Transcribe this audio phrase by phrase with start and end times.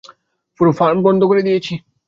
[0.59, 1.73] পুরো ফার্ম বন্ধ করে দিয়েছি।